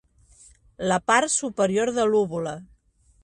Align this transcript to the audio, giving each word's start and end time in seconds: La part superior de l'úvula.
La 0.91 0.97
part 1.11 1.33
superior 1.35 1.93
de 1.99 2.07
l'úvula. 2.13 2.55